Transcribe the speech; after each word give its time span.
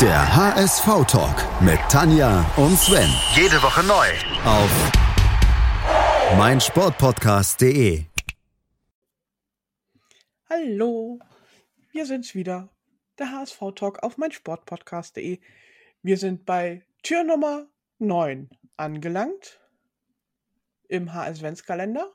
Der 0.00 0.34
HSV-Talk 0.36 1.62
mit 1.62 1.78
Tanja 1.88 2.44
und 2.56 2.76
Sven. 2.76 3.08
Jede 3.36 3.62
Woche 3.62 3.84
neu. 3.84 4.08
Auf 4.44 4.68
meinsportpodcast.de. 6.36 8.04
Hallo, 10.50 11.20
wir 11.92 12.06
sind's 12.06 12.34
wieder. 12.34 12.70
Der 13.20 13.30
HSV-Talk 13.30 14.02
auf 14.02 14.18
meinsportpodcast.de. 14.18 15.38
Wir 16.02 16.18
sind 16.18 16.44
bei 16.44 16.84
Tür 17.04 17.22
Nummer 17.22 17.68
9 18.00 18.50
angelangt 18.76 19.60
im 20.88 21.14
HS-Kalender. 21.14 22.12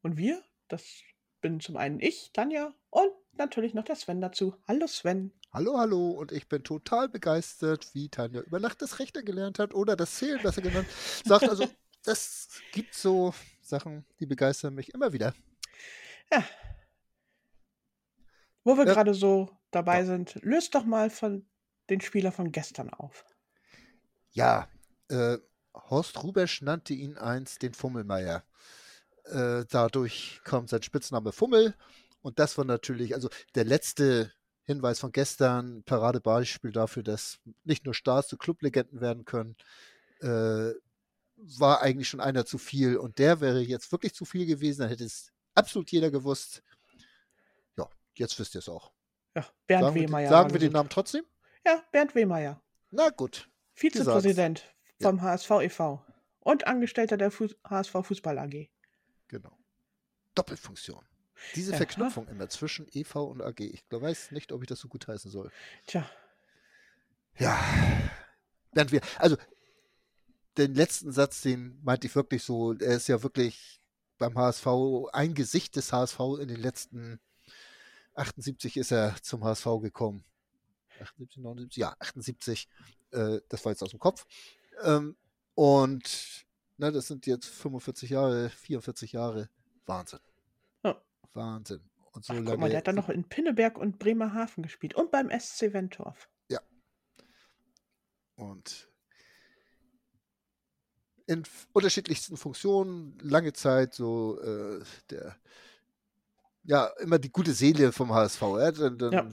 Und 0.00 0.16
wir, 0.16 0.42
das 0.68 1.02
bin 1.42 1.60
zum 1.60 1.76
einen 1.76 2.00
ich, 2.00 2.30
Tanja, 2.32 2.72
und 2.88 3.12
natürlich 3.40 3.74
noch 3.74 3.84
der 3.84 3.96
Sven 3.96 4.20
dazu. 4.20 4.54
Hallo 4.68 4.86
Sven. 4.86 5.32
Hallo, 5.52 5.76
hallo, 5.78 6.10
und 6.10 6.30
ich 6.30 6.48
bin 6.48 6.62
total 6.62 7.08
begeistert, 7.08 7.92
wie 7.94 8.08
Tanja 8.08 8.40
über 8.42 8.60
Nacht 8.60 8.80
das 8.82 9.00
Rechnen 9.00 9.24
gelernt 9.24 9.58
hat 9.58 9.74
oder 9.74 9.96
das 9.96 10.14
Zählen 10.14 10.40
besser 10.40 10.62
genannt. 10.62 10.86
Sagt 11.24 11.48
also, 11.48 11.68
das 12.04 12.48
gibt 12.70 12.94
so 12.94 13.34
Sachen, 13.62 14.04
die 14.20 14.26
begeistern 14.26 14.74
mich 14.74 14.94
immer 14.94 15.12
wieder. 15.12 15.34
Ja. 16.32 16.44
Wo 18.62 18.76
wir 18.76 18.86
Ja. 18.86 18.92
gerade 18.94 19.14
so 19.14 19.50
dabei 19.72 20.00
Ja. 20.00 20.06
sind, 20.06 20.36
löst 20.42 20.74
doch 20.76 20.84
mal 20.84 21.10
von 21.10 21.44
den 21.88 22.00
Spieler 22.00 22.30
von 22.30 22.52
gestern 22.52 22.90
auf. 22.90 23.24
Ja, 24.30 24.68
äh, 25.08 25.38
Horst 25.74 26.22
Rubesch 26.22 26.62
nannte 26.62 26.94
ihn 26.94 27.16
einst 27.18 27.62
den 27.62 27.74
Fummelmeier. 27.74 28.44
Äh, 29.24 29.64
dadurch 29.68 30.40
kam 30.44 30.68
sein 30.68 30.82
Spitzname 30.82 31.32
Fummel. 31.32 31.74
Und 32.22 32.38
das 32.38 32.58
war 32.58 32.64
natürlich, 32.64 33.14
also 33.14 33.28
der 33.54 33.64
letzte 33.64 34.32
Hinweis 34.64 35.00
von 35.00 35.12
gestern, 35.12 35.82
Paradebeispiel 35.84 36.72
dafür, 36.72 37.02
dass 37.02 37.40
nicht 37.64 37.84
nur 37.84 37.94
Stars 37.94 38.28
zu 38.28 38.36
Clublegenden 38.36 39.00
werden 39.00 39.24
können, 39.24 39.56
äh, 40.20 40.72
war 41.36 41.80
eigentlich 41.80 42.08
schon 42.08 42.20
einer 42.20 42.44
zu 42.44 42.58
viel. 42.58 42.96
Und 42.96 43.18
der 43.18 43.40
wäre 43.40 43.60
jetzt 43.60 43.90
wirklich 43.92 44.14
zu 44.14 44.24
viel 44.24 44.46
gewesen, 44.46 44.82
dann 44.82 44.90
hätte 44.90 45.04
es 45.04 45.32
absolut 45.54 45.90
jeder 45.90 46.10
gewusst. 46.10 46.62
Ja, 47.76 47.88
jetzt 48.14 48.38
wisst 48.38 48.54
ihr 48.54 48.58
es 48.60 48.68
auch. 48.68 48.92
Ja, 49.34 49.46
Bernd 49.66 49.84
Sagen, 49.84 49.94
wir, 49.94 50.02
Wehmeier. 50.02 50.28
sagen 50.28 50.50
war 50.50 50.54
wir 50.54 50.60
den. 50.60 50.72
Namen 50.72 50.88
trotzdem? 50.90 51.24
Ja, 51.64 51.82
Bernd 51.92 52.14
Wehmeier. 52.14 52.60
Na 52.90 53.08
gut. 53.10 53.48
Vizepräsident 53.72 54.64
Ja. 54.98 55.08
vom 55.08 55.22
HSV 55.22 55.50
e.V. 55.62 56.04
und 56.40 56.66
Angestellter 56.66 57.16
der 57.16 57.30
HSV 57.30 57.92
Fußball 58.02 58.38
AG. 58.38 58.68
Genau. 59.28 59.56
Doppelfunktion. 60.34 61.04
Diese. 61.54 61.74
Verknüpfung 61.76 62.28
immer 62.28 62.48
zwischen 62.48 62.86
EV 62.92 63.16
und 63.16 63.42
AG. 63.42 63.60
Ich 63.60 63.88
glaub, 63.88 64.02
weiß 64.02 64.30
nicht, 64.32 64.52
ob 64.52 64.62
ich 64.62 64.68
das 64.68 64.80
so 64.80 64.88
gut 64.88 65.08
heißen 65.08 65.30
soll. 65.30 65.50
Tja, 65.86 66.08
Ja. 67.38 67.58
Während 68.72 68.92
wir, 68.92 69.00
also 69.18 69.36
den 70.56 70.74
letzten 70.74 71.12
Satz, 71.12 71.40
den 71.42 71.80
meinte 71.82 72.06
ich 72.06 72.14
wirklich 72.14 72.44
so, 72.44 72.72
er 72.74 72.96
ist 72.96 73.08
ja 73.08 73.22
wirklich 73.22 73.80
beim 74.18 74.36
HSV 74.36 74.66
ein 75.12 75.34
Gesicht 75.34 75.76
des 75.76 75.92
HSV 75.92 76.20
in 76.40 76.48
den 76.48 76.60
letzten 76.60 77.20
78 78.14 78.76
ist 78.76 78.92
er 78.92 79.16
zum 79.22 79.44
HSV 79.44 79.66
gekommen. 79.80 80.24
78, 81.00 81.42
79, 81.42 81.76
ja, 81.80 81.96
78. 81.98 82.68
Äh, 83.12 83.40
das 83.48 83.64
war 83.64 83.72
jetzt 83.72 83.82
aus 83.82 83.90
dem 83.90 83.98
Kopf. 83.98 84.26
Ähm, 84.82 85.16
und 85.54 86.44
na, 86.76 86.90
das 86.90 87.06
sind 87.06 87.26
jetzt 87.26 87.46
45 87.46 88.10
Jahre, 88.10 88.50
44 88.50 89.12
Jahre. 89.12 89.48
Wahnsinn. 89.86 90.20
Ja. 91.34 91.40
Wahnsinn. 91.40 91.80
Und 92.12 92.24
so 92.24 92.32
Ach, 92.34 92.40
guck 92.44 92.58
mal, 92.58 92.68
der 92.68 92.78
hat 92.78 92.88
dann 92.88 92.96
noch 92.96 93.08
in 93.08 93.28
Pinneberg 93.28 93.78
und 93.78 93.98
Bremerhaven 93.98 94.62
gespielt 94.62 94.94
und 94.94 95.10
beim 95.10 95.30
SC 95.30 95.72
Wentorf. 95.72 96.28
und 98.36 98.88
in 101.26 101.44
unterschiedlichsten 101.72 102.36
Funktionen, 102.36 103.16
lange 103.20 103.52
Zeit 103.52 103.94
so 103.94 104.40
äh, 104.40 104.82
der, 105.10 105.36
ja, 106.64 106.86
immer 107.00 107.18
die 107.18 107.30
gute 107.30 107.52
Seele 107.52 107.92
vom 107.92 108.12
HSV. 108.12 108.42
Ja, 108.42 108.72
dann, 108.72 108.98
dann, 108.98 109.12
Ja. 109.12 109.28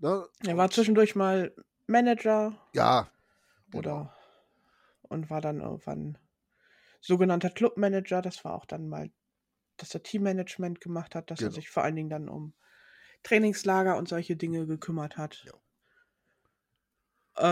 Ne, 0.00 0.28
Er 0.46 0.56
war 0.56 0.70
zwischendurch 0.70 1.14
mal 1.14 1.54
Manager 1.86 2.58
Ja, 2.74 3.08
genau. 3.70 3.78
oder 3.78 4.16
und 5.02 5.30
war 5.30 5.40
dann 5.40 5.60
irgendwann 5.60 6.18
sogenannter 7.00 7.50
Clubmanager. 7.50 8.20
Das 8.20 8.44
war 8.44 8.54
auch 8.54 8.66
dann 8.66 8.88
mal, 8.88 9.10
dass 9.76 9.94
er 9.94 10.02
Teammanagement 10.02 10.80
gemacht 10.80 11.14
hat, 11.14 11.30
dass 11.30 11.40
er 11.40 11.48
Genau. 11.48 11.54
sich 11.54 11.70
vor 11.70 11.82
allen 11.82 11.96
Dingen 11.96 12.10
dann 12.10 12.28
um 12.28 12.54
Trainingslager 13.22 13.96
und 13.96 14.08
solche 14.08 14.36
Dinge 14.36 14.66
gekümmert 14.66 15.16
hat. 15.16 15.44
Ja. 15.44 15.52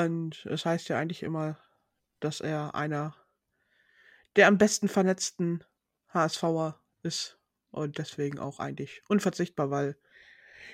Und 0.01 0.47
es 0.47 0.65
heißt 0.65 0.89
ja 0.89 0.99
eigentlich 0.99 1.23
immer, 1.23 1.59
dass 2.21 2.41
er 2.41 2.75
einer 2.75 3.17
der 4.37 4.49
am 4.49 4.59
besten 4.59 4.89
vernetzten 4.89 5.65
HSVer 6.09 6.81
ist 7.03 7.39
und 7.71 7.99
deswegen 7.99 8.39
auch 8.39 8.61
eigentlich 8.61 9.03
unverzichtbar, 9.09 9.71
weil 9.71 9.99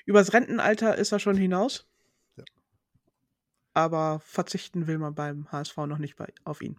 übers 0.04 0.32
Rentenalter 0.32 0.96
ist 0.96 1.12
er 1.12 1.18
schon 1.18 1.36
hinaus. 1.36 1.88
Ja. 2.36 2.44
Aber 3.72 4.20
verzichten 4.20 4.86
will 4.86 4.98
man 4.98 5.14
beim 5.14 5.50
HSV 5.50 5.76
noch 5.78 5.98
nicht 5.98 6.16
bei, 6.16 6.32
auf 6.44 6.60
ihn. 6.62 6.78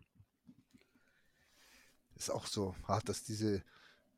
Ist 2.16 2.30
auch 2.30 2.46
so 2.46 2.76
hart, 2.84 3.10
dass 3.10 3.24
diese 3.24 3.64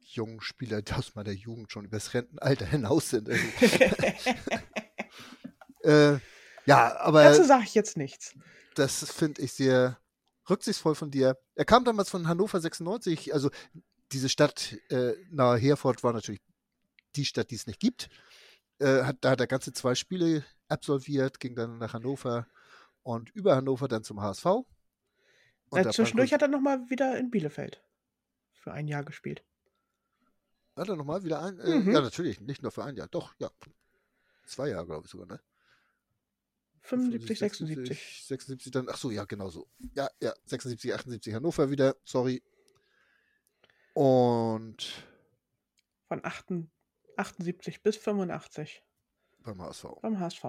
jungen 0.03 0.41
Spieler 0.41 0.81
die 0.81 0.93
aus 0.93 1.15
meiner 1.15 1.31
Jugend 1.31 1.71
schon 1.71 1.85
übers 1.85 2.13
Rentenalter 2.13 2.65
hinaus 2.65 3.09
sind. 3.09 3.29
Also, 3.29 3.43
äh, 5.83 6.19
ja, 6.65 6.97
aber 6.99 7.23
Dazu 7.23 7.43
sage 7.43 7.63
ich 7.63 7.73
jetzt 7.73 7.97
nichts. 7.97 8.35
das 8.75 9.11
finde 9.11 9.41
ich 9.41 9.53
sehr 9.53 9.99
rücksichtsvoll 10.49 10.95
von 10.95 11.11
dir. 11.11 11.37
Er 11.55 11.65
kam 11.65 11.85
damals 11.85 12.09
von 12.09 12.27
Hannover 12.27 12.59
96, 12.59 13.33
also 13.33 13.49
diese 14.11 14.29
Stadt 14.29 14.77
äh, 14.89 15.13
nahe 15.29 15.57
Herford 15.57 16.03
war 16.03 16.13
natürlich 16.13 16.41
die 17.15 17.25
Stadt, 17.25 17.51
die 17.51 17.55
es 17.55 17.67
nicht 17.67 17.79
gibt. 17.79 18.09
Äh, 18.79 19.03
hat, 19.03 19.17
da 19.21 19.31
hat 19.31 19.39
er 19.39 19.47
ganze 19.47 19.73
zwei 19.73 19.95
Spiele 19.95 20.43
absolviert, 20.67 21.39
ging 21.39 21.55
dann 21.55 21.77
nach 21.77 21.93
Hannover 21.93 22.47
und 23.03 23.29
über 23.31 23.55
Hannover 23.55 23.87
dann 23.87 24.03
zum 24.03 24.21
HSV. 24.21 24.45
Und 24.45 24.65
Äh, 25.85 25.89
zwischendurch 25.91 26.33
hat 26.33 26.41
er 26.41 26.47
nochmal 26.47 26.89
wieder 26.89 27.17
in 27.17 27.31
Bielefeld 27.31 27.83
für 28.53 28.73
ein 28.73 28.87
Jahr 28.87 29.03
gespielt. 29.03 29.43
Hat 30.75 30.87
er 30.89 30.95
nochmal 30.95 31.23
wieder 31.23 31.41
ein? 31.41 31.59
Äh, 31.59 31.79
Mhm. 31.79 31.91
Ja, 31.91 32.01
natürlich, 32.01 32.39
nicht 32.41 32.61
nur 32.61 32.71
für 32.71 32.83
ein 32.83 32.95
Jahr. 32.95 33.07
Doch, 33.07 33.33
ja. 33.39 33.51
Zwei 34.45 34.69
Jahre, 34.69 34.85
glaube 34.85 35.05
ich 35.05 35.11
sogar, 35.11 35.27
ne? 35.27 35.39
75, 36.81 37.37
76. 37.39 38.23
76 38.25 38.71
dann, 38.71 38.87
ach 38.89 38.97
so, 38.97 39.11
ja, 39.11 39.25
genau 39.25 39.49
so. 39.49 39.67
Ja, 39.93 40.09
ja, 40.19 40.33
76, 40.45 40.93
78 40.93 41.33
Hannover 41.33 41.69
wieder, 41.69 41.95
sorry. 42.03 42.41
Und 43.93 45.05
Von 46.07 46.25
8, 46.25 46.45
78 47.17 47.83
bis 47.83 47.97
85 47.97 48.83
beim 49.39 49.61
HSV. 49.61 49.85
beim 50.01 50.19
HSV. 50.19 50.43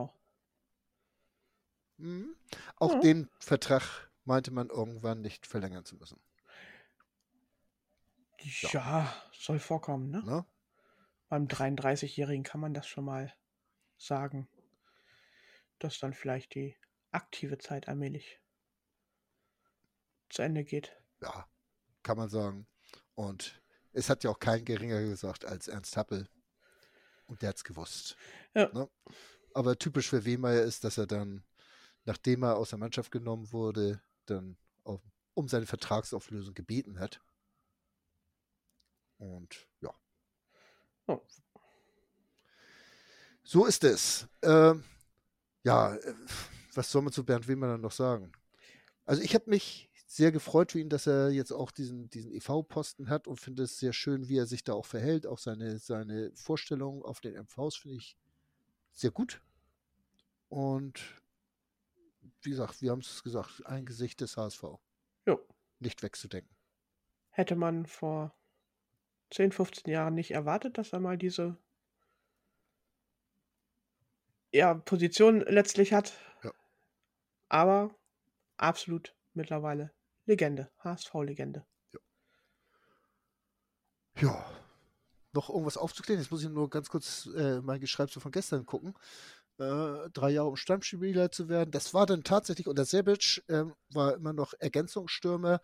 Mhm. 1.99 2.35
Auch 2.77 2.95
Ja. 2.95 3.01
den 3.01 3.29
Vertrag 3.39 4.11
meinte 4.25 4.51
man 4.53 4.69
irgendwann 4.71 5.21
nicht 5.21 5.47
verlängern 5.47 5.85
zu 5.85 5.97
müssen. 5.97 6.19
Ja, 8.45 9.13
soll 9.33 9.59
vorkommen, 9.59 10.11
ne? 10.11 10.23
Ne? 10.25 10.45
Beim 11.29 11.47
33-Jährigen 11.47 12.45
kann 12.45 12.61
man 12.61 12.75
das 12.75 12.87
schon 12.87 13.05
mal 13.05 13.33
sagen, 13.97 14.49
dass 15.79 15.99
dann 15.99 16.13
vielleicht 16.13 16.55
die 16.55 16.77
aktive 17.11 17.59
Zeit 17.59 17.89
allmählich 17.89 18.41
zu 20.29 20.43
Ende 20.43 20.65
geht. 20.65 20.93
Ja, 21.21 21.47
kann 22.03 22.17
man 22.17 22.29
sagen. 22.29 22.67
Und 23.15 23.63
es 23.93 24.09
hat 24.11 24.25
ja 24.25 24.31
auch 24.31 24.39
kein 24.39 24.65
geringer 24.65 25.01
gesagt 25.03 25.45
als 25.45 25.69
Ernst 25.69 25.97
Happel. 25.97 26.29
Und 27.27 27.43
der 27.43 27.51
hat 27.51 27.57
es 27.57 27.65
gewusst. 27.65 28.17
Ja. 28.55 28.71
Ne? 28.73 28.89
Aber 29.55 29.79
typisch 29.79 30.09
für 30.09 30.25
Wehmeier 30.25 30.63
ist, 30.63 30.85
dass 30.85 30.99
er 30.99 31.07
dann, 31.07 31.45
nachdem 32.05 32.43
er 32.43 32.57
aus 32.57 32.71
der 32.71 32.79
Mannschaft 32.79 33.11
genommen 33.11 33.53
wurde, 33.53 34.03
dann 34.27 34.57
auf, 34.85 35.01
um 35.35 35.49
seine 35.49 35.67
Vertragsauflösung 35.67 36.55
gebeten 36.55 36.99
hat. 36.99 37.21
Und 39.23 39.69
ja. 39.81 39.95
Oh. 41.07 41.21
So 43.45 43.67
ist 43.67 43.85
es. 43.85 44.27
Ähm, 44.43 44.83
ja, 45.63 45.95
äh, 45.95 46.15
was 46.75 46.91
soll 46.91 47.03
man 47.03 47.13
zu 47.13 47.25
Bernd 47.25 47.47
Wehmeier 47.47 47.79
noch 47.79 47.93
sagen? 47.93 48.33
Also 49.05 49.23
ich 49.23 49.35
habe 49.37 49.49
mich 49.49 49.91
sehr 50.07 50.33
gefreut 50.33 50.73
für 50.73 50.81
ihn, 50.81 50.89
dass 50.89 51.07
er 51.07 51.31
jetzt 51.31 51.53
auch 51.53 51.71
diesen, 51.71 52.11
diesen 52.11 52.33
EV-Posten 52.33 53.09
hat 53.09 53.29
und 53.29 53.41
finde 53.41 53.63
es 53.63 53.79
sehr 53.79 53.93
schön, 53.93 54.29
wie 54.29 54.39
er 54.39 54.47
sich 54.47 54.65
da 54.65 54.73
auch 54.73 54.87
verhält. 54.87 55.27
Auch 55.27 55.39
seine, 55.39 55.79
seine 55.79 56.33
Vorstellungen 56.35 57.03
auf 57.05 57.21
den 57.21 57.35
MVs 57.35 57.77
finde 57.77 57.99
ich 57.99 58.19
sehr 58.91 59.13
gut. 59.13 59.41
Und 60.49 61.01
wie 62.41 62.51
gesagt, 62.51 62.83
wir 62.83 62.91
haben 62.91 63.01
es 63.01 63.23
gesagt, 63.23 63.65
ein 63.67 63.87
Gesicht 63.87 64.21
des 64.21 64.37
HSV. 64.37 64.65
Jo. 65.27 65.41
Nicht 65.79 66.03
wegzudenken. 66.03 66.55
Hätte 67.31 67.55
man 67.55 67.87
vor 67.87 68.35
10, 69.33 69.53
15 69.53 69.93
Jahren 69.93 70.15
nicht 70.15 70.33
erwartet, 70.33 70.79
dass 70.79 70.93
er 70.93 71.01
mal 71.01 71.19
diese 71.19 71.57
ja, 74.53 74.75
Position 74.75 75.41
letztlich 75.41 75.93
hat. 75.93 76.13
Ja. 76.43 76.53
aber 77.49 77.95
absolut 78.57 79.15
mittlerweile 79.35 79.93
Legende, 80.27 80.71
HSV-Legende. 80.79 81.65
Ja. 84.21 84.45
Noch 85.33 85.49
irgendwas 85.49 85.79
aufzuklären? 85.79 86.21
Jetzt 86.21 86.31
muss 86.31 86.43
ich 86.43 86.51
nur 86.51 86.69
ganz 86.69 86.91
kurz 86.91 87.27
äh, 87.35 87.61
mein 87.63 87.81
Geschreibsel 87.81 88.21
von 88.21 88.33
gestern 88.33 88.67
gucken. 88.67 88.95
Äh, 89.59 90.11
drei 90.13 90.31
Jahre 90.31 90.49
um 90.49 90.57
Stammspieler 90.57 91.31
zu 91.31 91.49
werden. 91.49 91.71
Das 91.71 91.95
war 91.95 92.07
dann 92.07 92.23
tatsächlich, 92.23 92.67
und 92.69 92.77
der 92.77 92.85
Sebic 92.85 93.43
äh, 93.49 93.65
war 93.91 94.15
immer 94.15 94.33
noch 94.33 94.53
Ergänzungsstürmer, 94.59 95.61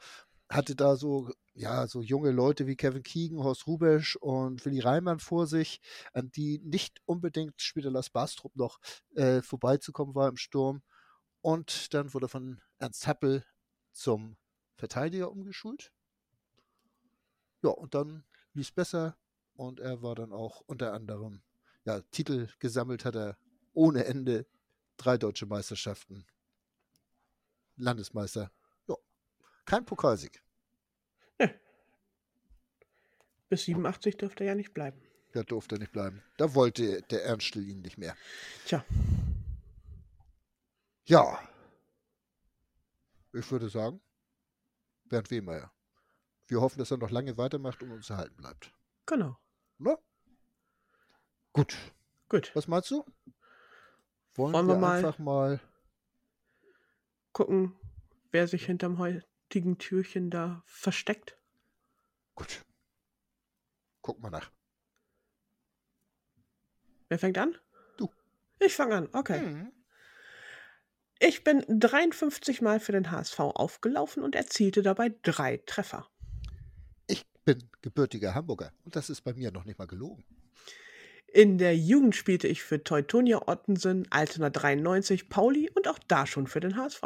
hatte 0.48 0.74
da 0.74 0.96
so, 0.96 1.30
ja, 1.54 1.86
so 1.86 2.00
junge 2.00 2.30
Leute 2.30 2.66
wie 2.66 2.76
Kevin 2.76 3.02
Keegan, 3.02 3.42
Horst 3.42 3.66
Rubesch 3.66 4.16
und 4.16 4.64
Willi 4.64 4.80
Reimann 4.80 5.18
vor 5.18 5.46
sich, 5.46 5.80
an 6.12 6.30
die 6.30 6.58
nicht 6.60 7.00
unbedingt 7.04 7.60
später 7.60 7.90
Lars 7.90 8.10
Bastrup 8.10 8.56
noch 8.56 8.78
äh, 9.14 9.42
vorbeizukommen 9.42 10.14
war 10.14 10.28
im 10.28 10.36
Sturm. 10.36 10.82
Und 11.40 11.92
dann 11.94 12.14
wurde 12.14 12.28
von 12.28 12.60
Ernst 12.78 13.06
Happel 13.06 13.44
zum 13.92 14.36
Verteidiger 14.76 15.30
umgeschult. 15.30 15.92
Ja, 17.62 17.70
und 17.70 17.94
dann 17.94 18.24
lief 18.54 18.68
es 18.68 18.72
besser 18.72 19.16
und 19.54 19.80
er 19.80 20.02
war 20.02 20.14
dann 20.14 20.32
auch 20.32 20.62
unter 20.66 20.92
anderem, 20.92 21.42
ja, 21.84 22.00
Titel 22.12 22.48
gesammelt 22.58 23.04
hat 23.04 23.16
er 23.16 23.36
ohne 23.72 24.04
Ende, 24.04 24.46
drei 24.96 25.18
deutsche 25.18 25.46
Meisterschaften, 25.46 26.26
Landesmeister. 27.76 28.50
Kein 29.68 29.84
Pokalsieg. 29.84 30.42
Bis 33.50 33.64
87 33.64 34.16
dürfte 34.16 34.44
er 34.44 34.48
ja 34.48 34.54
nicht 34.54 34.72
bleiben. 34.72 35.00
Da 35.32 35.42
durfte 35.42 35.76
er 35.76 35.78
nicht 35.78 35.92
bleiben. 35.92 36.22
Da 36.38 36.54
wollte 36.54 37.02
der 37.02 37.24
Ernstl 37.26 37.60
ihn 37.66 37.82
nicht 37.82 37.98
mehr. 37.98 38.16
Tja, 38.64 38.82
Ja. 41.04 41.38
Ich 43.34 43.50
würde 43.50 43.68
sagen, 43.68 44.00
Bernd 45.04 45.30
Wehmeier. 45.30 45.70
Wir 46.46 46.60
hoffen, 46.62 46.78
dass 46.78 46.90
er 46.90 46.96
noch 46.96 47.10
lange 47.10 47.36
weitermacht 47.36 47.82
und 47.82 47.90
uns 47.92 48.08
erhalten 48.10 48.36
bleibt. 48.36 48.72
genau. 49.06 49.36
Ne? 49.78 49.96
Gut. 51.52 51.76
Gut. 52.28 52.50
Was 52.54 52.68
meinst 52.68 52.90
du? 52.90 53.04
Wollen, 54.34 54.52
Wollen 54.54 54.66
wir, 54.66 54.74
wir 54.74 54.78
mal- 54.80 54.96
einfach 54.98 55.18
mal. 55.18 55.60
Gucken, 57.32 57.76
wer 58.32 58.48
sich 58.48 58.64
hinterm 58.66 58.98
heutigen 59.48 59.78
Türchen 59.78 60.28
da 60.28 60.62
versteckt. 60.66 61.38
Gut. 62.34 62.66
Guck 64.02 64.20
mal 64.20 64.28
nach. 64.28 64.50
Wer 67.08 67.18
fängt 67.18 67.38
an? 67.38 67.56
Du. 67.96 68.10
Ich 68.60 68.74
fange 68.74 68.96
an, 68.96 69.08
okay. 69.14 69.40
Mhm. 69.40 69.72
Ich 71.18 71.44
bin 71.44 71.64
53 71.66 72.60
Mal 72.60 72.78
für 72.78 72.92
den 72.92 73.10
HSV 73.10 73.40
aufgelaufen 73.40 74.22
und 74.22 74.34
erzielte 74.34 74.82
dabei 74.82 75.14
drei 75.22 75.56
Treffer. 75.64 76.06
Ich 77.06 77.24
bin 77.46 77.70
gebürtiger 77.80 78.34
Hamburger 78.34 78.72
und 78.84 78.96
das 78.96 79.08
ist 79.08 79.22
bei 79.22 79.32
mir 79.32 79.50
noch 79.50 79.64
nicht 79.64 79.78
mal 79.78 79.86
gelogen. 79.86 80.24
In 81.26 81.56
der 81.56 81.74
Jugend 81.74 82.14
spielte 82.14 82.48
ich 82.48 82.62
für 82.62 82.84
Teutonia 82.84 83.48
Ottensen, 83.48 84.06
Altena 84.10 84.50
93, 84.50 85.30
Pauli 85.30 85.70
und 85.70 85.88
auch 85.88 85.98
da 86.06 86.26
schon 86.26 86.46
für 86.46 86.60
den 86.60 86.76
HSV. 86.76 87.02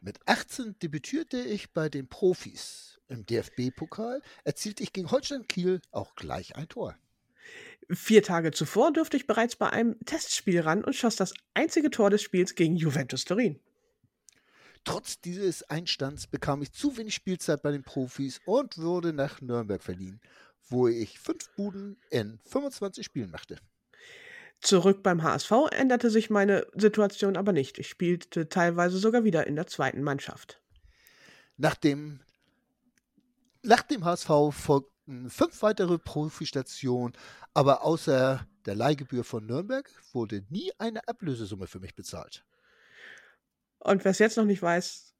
Mit 0.00 0.18
18 0.26 0.78
debütierte 0.80 1.38
ich 1.38 1.72
bei 1.72 1.88
den 1.88 2.08
Profis. 2.08 3.00
Im 3.08 3.26
DFB-Pokal 3.26 4.22
erzielte 4.44 4.82
ich 4.82 4.92
gegen 4.92 5.10
Holstein 5.10 5.46
Kiel 5.46 5.80
auch 5.90 6.14
gleich 6.14 6.56
ein 6.56 6.68
Tor. 6.68 6.96
Vier 7.90 8.22
Tage 8.22 8.50
zuvor 8.50 8.92
durfte 8.92 9.16
ich 9.16 9.26
bereits 9.26 9.56
bei 9.56 9.68
einem 9.70 9.98
Testspiel 10.06 10.60
ran 10.60 10.82
und 10.82 10.94
schoss 10.94 11.16
das 11.16 11.34
einzige 11.52 11.90
Tor 11.90 12.10
des 12.10 12.22
Spiels 12.22 12.54
gegen 12.54 12.76
Juventus 12.76 13.24
Turin. 13.24 13.60
Trotz 14.84 15.20
dieses 15.20 15.62
Einstands 15.64 16.26
bekam 16.26 16.62
ich 16.62 16.72
zu 16.72 16.96
wenig 16.96 17.14
Spielzeit 17.14 17.62
bei 17.62 17.72
den 17.72 17.82
Profis 17.82 18.40
und 18.44 18.78
wurde 18.78 19.12
nach 19.12 19.40
Nürnberg 19.40 19.82
verliehen, 19.82 20.20
wo 20.68 20.88
ich 20.88 21.18
fünf 21.18 21.50
Buden 21.56 21.98
in 22.10 22.38
25 22.44 23.04
Spielen 23.04 23.30
machte. 23.30 23.58
Zurück 24.64 25.02
beim 25.02 25.22
HSV 25.22 25.52
änderte 25.72 26.08
sich 26.08 26.30
meine 26.30 26.66
Situation 26.72 27.36
aber 27.36 27.52
nicht. 27.52 27.78
Ich 27.78 27.86
spielte 27.86 28.48
teilweise 28.48 28.96
sogar 28.96 29.22
wieder 29.22 29.46
in 29.46 29.56
der 29.56 29.66
zweiten 29.66 30.02
Mannschaft. 30.02 30.58
Nach 31.58 31.74
dem, 31.74 32.20
nach 33.62 33.82
dem 33.82 34.06
HSV 34.06 34.30
folgten 34.52 35.28
fünf 35.28 35.60
weitere 35.60 35.98
Profistationen, 35.98 37.14
aber 37.52 37.84
außer 37.84 38.46
der 38.64 38.74
Leihgebühr 38.74 39.22
von 39.22 39.44
Nürnberg 39.44 39.90
wurde 40.14 40.42
nie 40.48 40.72
eine 40.78 41.06
Ablösesumme 41.08 41.66
für 41.66 41.80
mich 41.80 41.94
bezahlt. 41.94 42.42
Und 43.80 44.02
wer 44.06 44.12
es 44.12 44.18
jetzt 44.18 44.38
noch 44.38 44.46
nicht 44.46 44.62
weiß, 44.62 45.14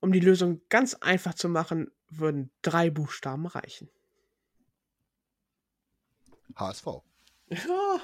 um 0.00 0.12
die 0.12 0.20
Lösung 0.20 0.60
ganz 0.68 0.92
einfach 0.92 1.32
zu 1.32 1.48
machen, 1.48 1.90
würden 2.10 2.50
drei 2.60 2.90
Buchstaben 2.90 3.46
reichen. 3.46 3.88
HSV. 6.54 6.86
Ja, 7.66 8.00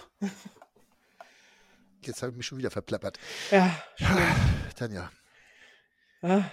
Jetzt 2.06 2.22
habe 2.22 2.30
ich 2.32 2.36
mich 2.36 2.46
schon 2.46 2.58
wieder 2.58 2.70
verplappert. 2.70 3.18
ja. 3.50 3.82
Tanja, 4.76 5.10
Ah, 6.22 6.44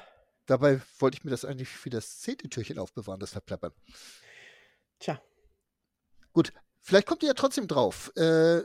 dabei 0.45 0.81
wollte 0.99 1.17
ich 1.17 1.23
mir 1.23 1.31
das 1.31 1.45
eigentlich 1.45 1.69
für 1.69 1.89
das 1.89 2.19
zehnte 2.19 2.47
Türchen 2.49 2.77
aufbewahren, 2.79 3.19
das 3.19 3.31
Verplappern. 3.31 3.73
Tja, 4.99 5.21
Gut, 6.33 6.53
vielleicht 6.81 7.07
kommt 7.07 7.23
ihr 7.23 7.27
ja 7.29 7.33
trotzdem 7.33 7.67
drauf. 7.67 8.11
Äh, 8.15 8.61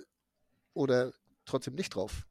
oder 0.74 1.12
trotzdem 1.44 1.74
nicht 1.74 1.94
drauf. 1.94 2.26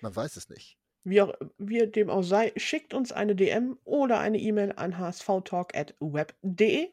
Man 0.00 0.14
weiß 0.14 0.36
es 0.36 0.48
nicht. 0.48 0.78
wie, 1.04 1.20
auch, 1.22 1.34
wie 1.58 1.86
dem 1.86 2.08
auch 2.10 2.22
sei, 2.22 2.52
schickt 2.56 2.94
uns 2.94 3.12
eine 3.12 3.34
DM 3.36 3.78
oder 3.84 4.18
eine 4.20 4.38
E-Mail 4.38 4.72
an 4.72 4.98
hsvtalk.web.de. 4.98 6.88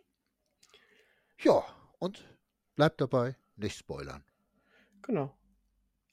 Ja, 1.40 1.64
und 2.00 2.24
bleibt 2.76 3.00
dabei, 3.02 3.36
nicht 3.56 3.78
spoilern. 3.78 4.24
Genau. 5.02 5.36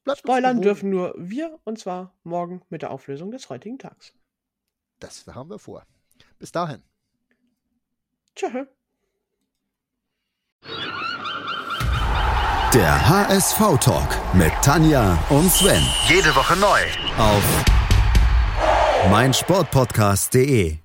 Bleibt 0.05 0.19
Spoilern 0.19 0.61
dürfen 0.61 0.91
nur 0.91 1.15
wir 1.17 1.59
und 1.65 1.79
zwar 1.79 2.13
morgen 2.25 2.63
mit 2.71 2.83
der 2.83 2.91
Auflösung 2.91 3.31
des 3.31 3.49
heutigen 3.49 3.79
Tags. 3.79 4.13
Das 4.99 5.27
haben 5.27 5.51
wir 5.51 5.59
vor. 5.59 5.85
Bis 6.39 6.51
dahin. 6.51 6.83
Tschö. 8.35 8.67
Der 12.75 13.09
HSV-Talk 13.09 14.35
mit 14.35 14.53
Tanja 14.63 15.19
und 15.29 15.51
Sven 15.51 15.83
Jede 16.09 16.35
Woche 16.35 16.57
neu. 16.57 16.81
auf 17.19 17.65
meinsportpodcast.de. 19.11 20.79